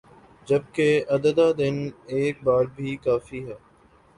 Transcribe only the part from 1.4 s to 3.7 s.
دن میں ایک بار بھی کافی ہے